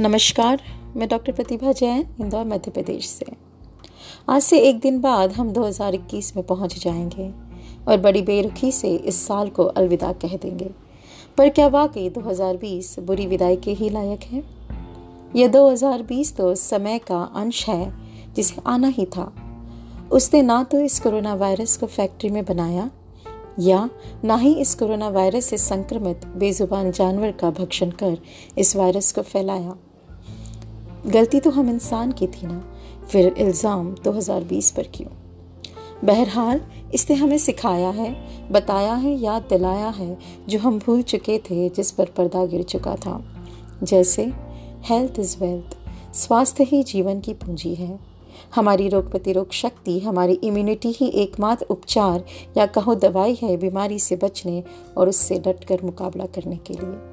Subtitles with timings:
[0.00, 0.62] नमस्कार,
[0.96, 3.26] मैं डॉक्टर प्रतिभा जैन, इंदौर, मध्य प्रदेश से।
[4.28, 7.32] आज से एक दिन बाद हम 2021 में पहुँच जाएँगे
[7.88, 10.70] और बड़ी बेरुखी से इस साल को अलविदा कह देंगे।
[11.38, 14.44] पर क्या वाकई 2020 बुरी विदाई के ही लायक है?
[15.36, 17.94] यह 2020 तो समय का अंश है
[18.34, 19.32] जिसे आना ही था।
[20.12, 22.90] उसने ना तो इस कोरोना वायरस को फैक्ट्री में बनाया,
[23.58, 23.90] या
[24.24, 28.18] ना ही इस कोरोना वायरस से संक्रमित बेजुबान जानवर का भक्षण कर
[28.58, 29.76] इस वायरस को फैलाया।
[31.06, 32.64] गलती तो हम इंसान की थी ना,
[33.08, 35.10] फिर इल्ज़ाम 2020 पर क्यों?
[36.04, 36.60] बहरहाल,
[36.94, 38.16] इसने हमें सिखाया है,
[38.52, 40.18] बताया है, याद दिलाया है,
[40.48, 43.24] जो हम भूल चुके थे, जिस पर पर्दा गिर चुका था।
[43.82, 44.32] जैसे
[44.82, 45.76] हेल्थ इज़ वेल्थ
[46.14, 47.98] स्वास्थ्य ही जीवन की पूंजी है।
[48.54, 52.24] हमारी रोग प्रतिरोग शक्ति, हमारी इम्यूनिटी ही एकमात्र उपचार,
[52.56, 54.64] या कहो दवाई है, बीमारी से बचने
[54.96, 57.09] और उससे डटकर मुकाबला करने के लिए।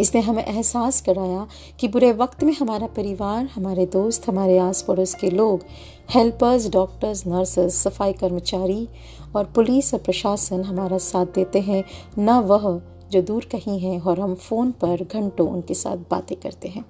[0.00, 1.46] इसने हमें एहसास कराया
[1.80, 5.64] कि बुरे वक्त में हमारा परिवार, हमारे दोस्त, हमारे आस पड़ोस के लोग
[6.10, 8.88] हेल्पर्स डॉक्टर्स नर्सेस सफ़ाई कर्मचारी
[9.36, 11.84] और पुलिस और प्रशासन हमारा साथ देते हैं।
[12.18, 12.80] न वह
[13.10, 16.84] जो दूर कहीं हैं और हम फ़ोन पर घंटों उनके साथ बातें करते हैं।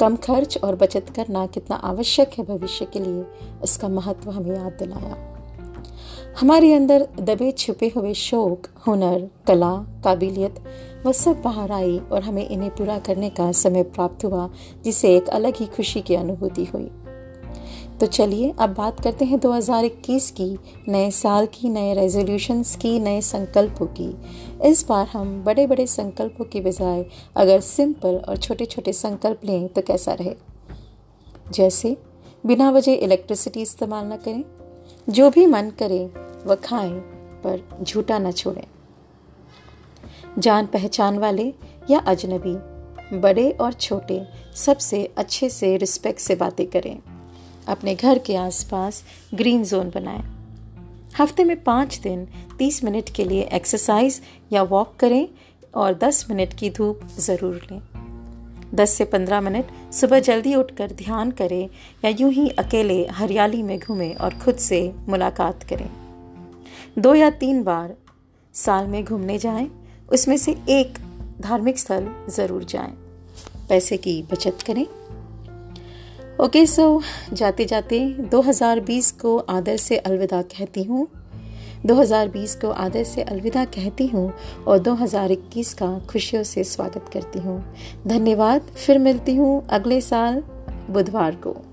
[0.00, 3.24] कम खर्च और बचत करना कितना आवश्यक है भविष्य के लिए,
[3.64, 5.35] इसका महत्व हमें याद दिलाया।
[6.40, 10.54] हमारे अंदर दबे छुपे हुए शौक, हुनर, कला, काबिलियत
[11.06, 14.50] वह सब बाहर आई और हमें इन्हें पूरा करने का समय प्राप्त हुआ,
[14.84, 16.90] जिससे एक अलग ही खुशी की अनुभूति हुई।
[18.00, 23.20] तो चलिए अब बात करते हैं 2021 की नए साल की, नए रेजोल्यूशंस की, नए
[23.20, 24.16] संकल्पों की।
[24.64, 29.68] इस बार हम बड़े बड़े संकल्पों के बजाय अगर सिंपल और छोटे छोटे संकल्प लें
[29.68, 30.34] तो कैसा रहे?
[31.52, 31.96] जैसे,
[32.46, 34.44] बिना वजह इलेक्ट्रिसिटी इस्तेमाल न करें।
[35.10, 36.10] जो भी मन करे,
[36.46, 37.00] वह खाएँ,
[37.44, 38.66] पर झूठा न छोड़ें।
[40.38, 41.54] जान पहचान वाले
[41.90, 42.56] या अजनबी,
[43.18, 44.26] बड़े और छोटे,
[44.56, 46.98] सबसे अच्छे से रिस्पेक्ट से बातें करें।
[47.68, 49.04] अपने घर के आसपास
[49.34, 50.24] ग्रीन जोन बनाएँ।
[51.20, 55.28] हफ़्ते में पाँच दिन तीस मिनट के लिए एक्सरसाइज या वॉक करें
[55.74, 57.82] और दस मिनट की धूप ज़रूर लें।
[58.74, 61.68] दस से पंद्रह मिनट सुबह जल्दी उठकर ध्यान करें
[62.04, 65.90] या यूँ ही अकेले हरियाली में घूमें और खुद से मुलाकात करें।
[66.98, 67.94] दो या तीन बार
[68.54, 69.70] साल में घूमने जाएँ,
[70.12, 70.98] उसमें से एक
[71.40, 72.92] धार्मिक स्थल ज़रूर जाएँ।
[73.68, 74.86] पैसे की बचत करें।
[76.44, 81.08] ओके, सो जाते जाते 2020 को आदर से अलविदा कहती हूँ।
[81.86, 84.32] 2020 को आदर से अलविदा कहती हूँ
[84.68, 87.74] और 2021 का खुशियों से स्वागत करती हूँ।
[88.06, 90.42] धन्यवाद, फिर मिलती हूँ अगले साल
[90.90, 91.65] बुधवार को।